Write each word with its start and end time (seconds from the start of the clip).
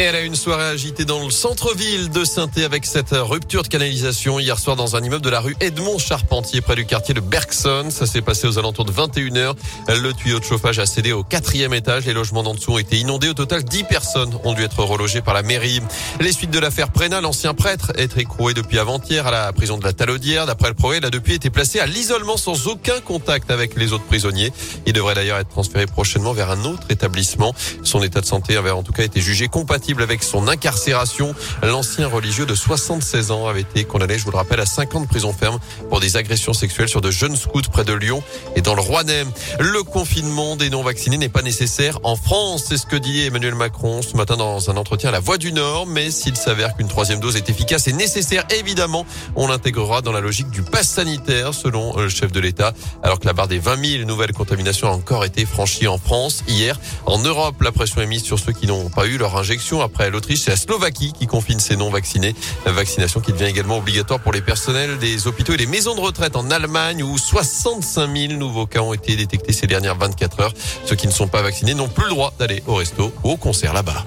Elle 0.00 0.14
a 0.14 0.20
une 0.20 0.36
soirée 0.36 0.62
agitée 0.62 1.04
dans 1.04 1.24
le 1.24 1.30
centre-ville 1.30 2.08
de 2.10 2.24
saint 2.24 2.48
avec 2.64 2.86
cette 2.86 3.10
rupture 3.10 3.64
de 3.64 3.68
canalisation 3.68 4.38
hier 4.38 4.56
soir 4.56 4.76
dans 4.76 4.94
un 4.94 5.02
immeuble 5.02 5.24
de 5.24 5.28
la 5.28 5.40
rue 5.40 5.56
Edmond 5.58 5.98
Charpentier 5.98 6.60
près 6.60 6.76
du 6.76 6.86
quartier 6.86 7.14
de 7.14 7.20
Bergson. 7.20 7.88
Ça 7.90 8.06
s'est 8.06 8.22
passé 8.22 8.46
aux 8.46 8.60
alentours 8.60 8.84
de 8.84 8.92
21h. 8.92 9.54
Le 9.88 10.12
tuyau 10.12 10.38
de 10.38 10.44
chauffage 10.44 10.78
a 10.78 10.86
cédé 10.86 11.10
au 11.10 11.24
quatrième 11.24 11.74
étage. 11.74 12.06
Les 12.06 12.12
logements 12.12 12.44
d'en 12.44 12.54
dessous 12.54 12.74
ont 12.74 12.78
été 12.78 12.96
inondés. 12.96 13.28
Au 13.28 13.34
total, 13.34 13.64
10 13.64 13.84
personnes 13.84 14.38
ont 14.44 14.54
dû 14.54 14.62
être 14.62 14.84
relogées 14.84 15.20
par 15.20 15.34
la 15.34 15.42
mairie. 15.42 15.80
Les 16.20 16.30
suites 16.30 16.52
de 16.52 16.60
l'affaire 16.60 16.92
Prénat, 16.92 17.20
l'ancien 17.20 17.52
prêtre 17.52 17.90
est 17.96 18.16
écroué 18.18 18.54
depuis 18.54 18.78
avant-hier 18.78 19.26
à 19.26 19.32
la 19.32 19.52
prison 19.52 19.78
de 19.78 19.84
la 19.84 19.92
Talaudière. 19.92 20.46
D'après 20.46 20.68
le 20.68 20.74
progrès, 20.74 20.98
il 20.98 21.06
a 21.06 21.10
depuis 21.10 21.34
été 21.34 21.50
placé 21.50 21.80
à 21.80 21.86
l'isolement 21.86 22.36
sans 22.36 22.68
aucun 22.68 23.00
contact 23.00 23.50
avec 23.50 23.74
les 23.74 23.92
autres 23.92 24.06
prisonniers. 24.06 24.52
Il 24.86 24.92
devrait 24.92 25.16
d'ailleurs 25.16 25.38
être 25.38 25.50
transféré 25.50 25.86
prochainement 25.86 26.34
vers 26.34 26.52
un 26.52 26.64
autre 26.66 26.84
établissement. 26.88 27.52
Son 27.82 28.00
état 28.04 28.20
de 28.20 28.26
santé 28.26 28.56
avait 28.56 28.70
en 28.70 28.84
tout 28.84 28.92
cas 28.92 29.02
été 29.02 29.20
jugé 29.20 29.48
compatible 29.48 29.87
avec 29.96 30.22
son 30.22 30.48
incarcération. 30.48 31.34
L'ancien 31.62 32.06
religieux 32.06 32.44
de 32.44 32.54
76 32.54 33.30
ans 33.30 33.46
avait 33.46 33.62
été 33.62 33.84
condamné, 33.84 34.18
je 34.18 34.24
vous 34.24 34.30
le 34.30 34.36
rappelle, 34.36 34.60
à 34.60 34.66
50 34.66 34.94
ans 34.94 35.00
de 35.00 35.06
prison 35.06 35.32
ferme 35.32 35.58
pour 35.88 36.00
des 36.00 36.16
agressions 36.16 36.52
sexuelles 36.52 36.88
sur 36.88 37.00
de 37.00 37.10
jeunes 37.10 37.36
scouts 37.36 37.62
près 37.72 37.84
de 37.84 37.92
Lyon 37.92 38.22
et 38.54 38.60
dans 38.60 38.74
le 38.74 38.80
Rouennais. 38.80 39.24
Le 39.58 39.82
confinement 39.82 40.56
des 40.56 40.70
non-vaccinés 40.70 41.18
n'est 41.18 41.28
pas 41.28 41.42
nécessaire 41.42 41.98
en 42.02 42.16
France, 42.16 42.64
c'est 42.68 42.76
ce 42.76 42.86
que 42.86 42.96
dit 42.96 43.24
Emmanuel 43.24 43.54
Macron 43.54 44.02
ce 44.02 44.16
matin 44.16 44.36
dans 44.36 44.70
un 44.70 44.76
entretien 44.76 45.08
à 45.08 45.12
la 45.12 45.20
Voix 45.20 45.38
du 45.38 45.52
Nord. 45.52 45.86
Mais 45.86 46.10
s'il 46.10 46.36
s'avère 46.36 46.76
qu'une 46.76 46.88
troisième 46.88 47.20
dose 47.20 47.36
est 47.36 47.48
efficace 47.48 47.88
et 47.88 47.92
nécessaire, 47.92 48.44
évidemment, 48.50 49.06
on 49.36 49.48
l'intégrera 49.48 50.02
dans 50.02 50.12
la 50.12 50.20
logique 50.20 50.50
du 50.50 50.62
pass 50.62 50.88
sanitaire, 50.88 51.54
selon 51.54 51.96
le 51.96 52.08
chef 52.08 52.32
de 52.32 52.40
l'État. 52.40 52.74
Alors 53.02 53.18
que 53.18 53.26
la 53.26 53.32
barre 53.32 53.48
des 53.48 53.58
20 53.58 53.98
000 53.98 54.04
nouvelles 54.04 54.32
contaminations 54.32 54.88
a 54.88 54.92
encore 54.92 55.24
été 55.24 55.46
franchie 55.46 55.86
en 55.86 55.98
France 55.98 56.44
hier. 56.48 56.78
En 57.06 57.18
Europe, 57.18 57.60
la 57.62 57.72
pression 57.72 58.00
est 58.00 58.06
mise 58.06 58.22
sur 58.22 58.38
ceux 58.38 58.52
qui 58.52 58.66
n'ont 58.66 58.90
pas 58.90 59.06
eu 59.06 59.18
leur 59.18 59.36
injection 59.36 59.77
après 59.82 60.10
l'Autriche, 60.10 60.40
c'est 60.40 60.50
la 60.50 60.56
Slovaquie 60.56 61.12
qui 61.12 61.26
confine 61.26 61.60
ses 61.60 61.76
non-vaccinés. 61.76 62.34
Vaccination 62.66 63.20
qui 63.20 63.32
devient 63.32 63.46
également 63.46 63.78
obligatoire 63.78 64.20
pour 64.20 64.32
les 64.32 64.40
personnels 64.40 64.98
des 64.98 65.26
hôpitaux 65.26 65.54
et 65.54 65.56
des 65.56 65.66
maisons 65.66 65.94
de 65.94 66.00
retraite 66.00 66.36
en 66.36 66.50
Allemagne 66.50 67.02
où 67.02 67.16
65 67.18 68.16
000 68.16 68.32
nouveaux 68.34 68.66
cas 68.66 68.80
ont 68.80 68.92
été 68.92 69.16
détectés 69.16 69.52
ces 69.52 69.66
dernières 69.66 69.96
24 69.96 70.40
heures. 70.40 70.54
Ceux 70.84 70.96
qui 70.96 71.06
ne 71.06 71.12
sont 71.12 71.28
pas 71.28 71.42
vaccinés 71.42 71.74
n'ont 71.74 71.88
plus 71.88 72.04
le 72.04 72.10
droit 72.10 72.32
d'aller 72.38 72.62
au 72.66 72.74
resto 72.74 73.12
ou 73.24 73.30
au 73.30 73.36
concert 73.36 73.72
là-bas. 73.72 74.04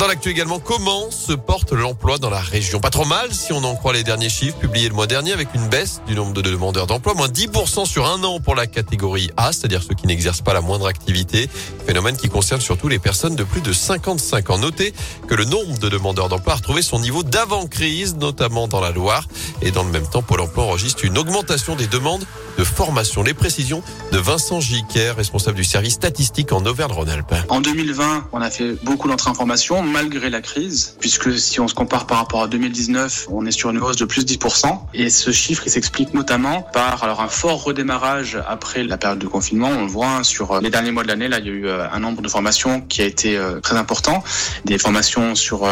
Dans 0.00 0.06
l'actu 0.06 0.30
également, 0.30 0.60
comment 0.60 1.10
se 1.10 1.34
porte 1.34 1.72
l'emploi 1.72 2.16
dans 2.16 2.30
la 2.30 2.40
région? 2.40 2.80
Pas 2.80 2.88
trop 2.88 3.04
mal 3.04 3.34
si 3.34 3.52
on 3.52 3.62
en 3.64 3.76
croit 3.76 3.92
les 3.92 4.02
derniers 4.02 4.30
chiffres 4.30 4.56
publiés 4.56 4.88
le 4.88 4.94
mois 4.94 5.06
dernier 5.06 5.34
avec 5.34 5.48
une 5.54 5.68
baisse 5.68 6.00
du 6.06 6.14
nombre 6.14 6.32
de 6.32 6.40
demandeurs 6.40 6.86
d'emploi, 6.86 7.12
moins 7.12 7.28
10% 7.28 7.84
sur 7.84 8.06
un 8.06 8.24
an 8.24 8.40
pour 8.40 8.54
la 8.54 8.66
catégorie 8.66 9.30
A, 9.36 9.52
c'est-à-dire 9.52 9.82
ceux 9.82 9.94
qui 9.94 10.06
n'exercent 10.06 10.40
pas 10.40 10.54
la 10.54 10.62
moindre 10.62 10.86
activité. 10.86 11.50
Phénomène 11.86 12.16
qui 12.16 12.30
concerne 12.30 12.62
surtout 12.62 12.88
les 12.88 12.98
personnes 12.98 13.36
de 13.36 13.44
plus 13.44 13.60
de 13.60 13.74
55 13.74 14.48
ans. 14.48 14.56
Notez 14.56 14.94
que 15.28 15.34
le 15.34 15.44
nombre 15.44 15.78
de 15.78 15.90
demandeurs 15.90 16.30
d'emploi 16.30 16.54
a 16.54 16.56
retrouvé 16.56 16.80
son 16.80 16.98
niveau 16.98 17.22
d'avant-crise, 17.22 18.16
notamment 18.16 18.68
dans 18.68 18.80
la 18.80 18.92
Loire. 18.92 19.28
Et 19.60 19.70
dans 19.70 19.84
le 19.84 19.90
même 19.90 20.08
temps, 20.08 20.22
Pôle 20.22 20.40
emploi 20.40 20.64
enregistre 20.64 21.04
une 21.04 21.18
augmentation 21.18 21.76
des 21.76 21.88
demandes 21.88 22.24
de 22.56 22.64
formation. 22.64 23.22
Les 23.22 23.34
précisions 23.34 23.82
de 24.12 24.18
Vincent 24.18 24.60
Giquer, 24.60 25.10
responsable 25.10 25.58
du 25.58 25.64
service 25.64 25.92
statistique 25.92 26.52
en 26.52 26.64
Auvergne-Rhône-Alpes. 26.64 27.34
En 27.50 27.60
2020, 27.60 28.28
on 28.32 28.40
a 28.40 28.50
fait 28.50 28.82
beaucoup 28.82 29.06
d'entrées 29.06 29.28
en 29.28 29.34
formation 29.34 29.89
malgré 29.90 30.30
la 30.30 30.40
crise, 30.40 30.96
puisque 31.00 31.38
si 31.38 31.60
on 31.60 31.68
se 31.68 31.74
compare 31.74 32.06
par 32.06 32.18
rapport 32.18 32.42
à 32.42 32.48
2019, 32.48 33.26
on 33.30 33.44
est 33.46 33.50
sur 33.50 33.70
une 33.70 33.78
hausse 33.78 33.96
de 33.96 34.04
plus 34.04 34.24
de 34.24 34.32
10%. 34.32 34.78
Et 34.94 35.10
ce 35.10 35.30
chiffre, 35.30 35.62
il 35.66 35.70
s'explique 35.70 36.14
notamment 36.14 36.62
par 36.62 37.02
alors 37.04 37.20
un 37.20 37.28
fort 37.28 37.62
redémarrage 37.62 38.38
après 38.48 38.82
la 38.84 38.96
période 38.96 39.18
de 39.18 39.26
confinement. 39.26 39.68
On 39.68 39.82
le 39.82 39.90
voit 39.90 40.08
hein, 40.08 40.22
sur 40.22 40.52
euh, 40.52 40.60
les 40.60 40.70
derniers 40.70 40.90
mois 40.90 41.02
de 41.02 41.08
l'année, 41.08 41.28
là, 41.28 41.38
il 41.38 41.46
y 41.46 41.48
a 41.48 41.52
eu 41.52 41.66
euh, 41.66 41.86
un 41.90 42.00
nombre 42.00 42.22
de 42.22 42.28
formations 42.28 42.80
qui 42.80 43.02
a 43.02 43.04
été 43.04 43.36
euh, 43.36 43.60
très 43.60 43.76
important. 43.76 44.22
Des 44.64 44.78
formations 44.78 45.34
sur 45.34 45.66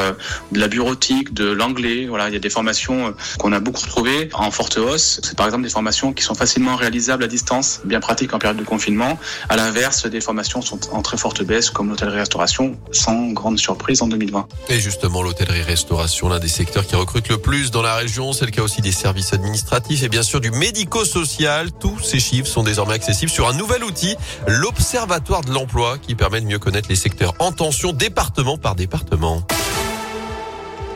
de 0.53 0.59
la 0.59 0.69
bureautique, 0.69 1.33
de 1.35 1.51
l'anglais. 1.51 2.07
Voilà, 2.09 2.29
il 2.29 2.35
y 2.35 2.37
a 2.37 2.41
des 2.41 2.51
formations 2.51 3.15
qu'on 3.39 3.53
a 3.53 3.61
beaucoup 3.61 3.81
retrouvées 3.81 4.29
en 4.35 4.51
forte 4.51 4.79
hausse. 4.79 5.21
C'est 5.23 5.37
par 5.37 5.47
exemple 5.47 5.65
des 5.65 5.71
formations 5.71 6.13
qui 6.13 6.23
sont 6.23 6.35
facilement 6.35 6.77
réalisables 6.77 7.25
à 7.25 7.27
distance, 7.27 7.81
bien 7.85 8.01
pratiques 8.01 8.35
en 8.35 8.39
période 8.39 8.59
de 8.59 8.65
confinement. 8.65 9.19
À 9.49 9.57
l'inverse, 9.57 10.07
des 10.07 10.21
formations 10.21 10.63
sont 10.63 10.81
en 10.93 11.03
très 11.03 11.17
forte 11.17 11.43
baisse, 11.43 11.71
comme 11.71 11.89
l'hôtellerie-restauration, 11.89 12.77
sans 12.93 13.29
grande 13.33 13.59
surprise 13.59 14.03
2020. 14.09 14.47
Et 14.71 14.81
justement, 14.81 15.23
l'hôtellerie-restauration, 15.23 16.29
l'un 16.29 16.39
des 16.39 16.49
secteurs 16.49 16.87
qui 16.87 16.97
recrute 16.97 17.29
le 17.29 17.39
plus 17.39 17.71
dans 17.71 17.83
la 17.83 17.95
région, 17.95 18.33
c'est 18.33 18.45
le 18.45 18.51
cas 18.51 18.63
aussi 18.63 18.81
des 18.81 18.93
services 18.93 19.33
administratifs 19.33 20.03
et 20.03 20.09
bien 20.09 20.23
sûr 20.23 20.41
du 20.41 20.51
médico-social. 20.51 21.71
Tous 21.73 21.99
ces 22.01 22.19
chiffres 22.19 22.49
sont 22.49 22.63
désormais 22.63 22.95
accessibles 22.95 23.31
sur 23.31 23.49
un 23.49 23.55
nouvel 23.55 23.85
outil, 23.85 24.17
l'Observatoire 24.47 25.43
de 25.43 25.53
l'emploi, 25.53 25.99
qui 25.99 26.15
permet 26.15 26.41
de 26.41 26.47
mieux 26.47 26.59
connaître 26.59 26.89
les 26.89 26.97
secteurs 26.97 27.35
en 27.39 27.53
tension 27.53 27.93
département 27.93 28.59
par 28.59 28.75
département 28.75 29.43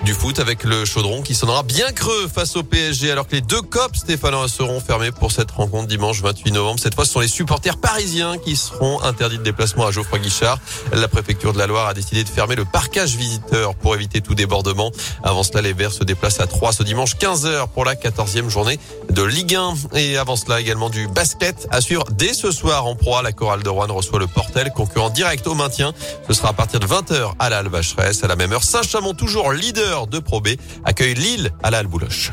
du 0.04 0.14
foot 0.14 0.38
avec 0.38 0.64
le 0.64 0.84
chaudron 0.84 1.22
qui 1.22 1.34
sonnera 1.34 1.62
bien 1.62 1.92
creux 1.92 2.28
face 2.32 2.56
au 2.56 2.62
PSG 2.62 3.10
alors 3.10 3.26
que 3.26 3.36
les 3.36 3.40
deux 3.40 3.62
copes 3.62 3.96
stéphanois 3.96 4.48
seront 4.48 4.80
fermés 4.80 5.12
pour 5.12 5.32
cette 5.32 5.50
rencontre 5.50 5.86
dimanche 5.86 6.20
28 6.22 6.52
novembre. 6.52 6.80
Cette 6.80 6.94
fois, 6.94 7.04
ce 7.04 7.12
sont 7.12 7.20
les 7.20 7.28
supporters 7.28 7.76
parisiens 7.78 8.38
qui 8.38 8.56
seront 8.56 9.00
interdits 9.02 9.38
de 9.38 9.42
déplacement 9.42 9.86
à 9.86 9.90
Geoffroy 9.90 10.18
Guichard. 10.18 10.58
La 10.92 11.08
préfecture 11.08 11.52
de 11.52 11.58
la 11.58 11.66
Loire 11.66 11.88
a 11.88 11.94
décidé 11.94 12.24
de 12.24 12.28
fermer 12.28 12.56
le 12.56 12.64
parcage 12.64 13.16
visiteur 13.16 13.74
pour 13.74 13.94
éviter 13.94 14.20
tout 14.20 14.34
débordement. 14.34 14.90
Avant 15.22 15.42
cela, 15.42 15.62
les 15.62 15.72
Verts 15.72 15.92
se 15.92 16.04
déplacent 16.04 16.40
à 16.40 16.46
3 16.46 16.72
ce 16.72 16.82
dimanche 16.82 17.16
15h 17.16 17.68
pour 17.68 17.84
la 17.84 17.94
14e 17.94 18.48
journée 18.48 18.78
de 19.10 19.22
Ligue 19.22 19.54
1. 19.54 19.74
Et 19.96 20.16
avant 20.16 20.36
cela, 20.36 20.60
également 20.60 20.90
du 20.90 21.08
basket 21.08 21.68
à 21.70 21.80
suivre 21.80 22.04
dès 22.12 22.34
ce 22.34 22.50
soir 22.50 22.86
en 22.86 22.96
proie. 22.96 23.22
La 23.22 23.32
chorale 23.32 23.62
de 23.62 23.68
Rouen 23.68 23.86
reçoit 23.88 24.18
le 24.18 24.26
Portel, 24.26 24.72
concurrent 24.74 25.10
direct 25.10 25.46
au 25.46 25.54
maintien. 25.54 25.92
Ce 26.26 26.34
sera 26.34 26.50
à 26.50 26.52
partir 26.52 26.80
de 26.80 26.86
20h 26.86 27.32
à 27.38 27.48
la. 27.48 27.62
À 27.62 28.26
la 28.26 28.36
même 28.36 28.52
heure, 28.52 28.64
Saint-Chamond, 28.64 29.14
toujours 29.14 29.52
leader 29.52 29.91
de 29.92 30.18
Pro 30.18 30.42
accueille 30.84 31.14
Lille 31.14 31.50
à 31.62 31.70
la. 31.70 32.32